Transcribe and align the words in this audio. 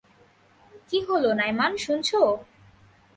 কী 0.89 0.99
হলো, 1.09 1.29
নাইমান, 1.33 1.71
শুনছো? 1.77 2.21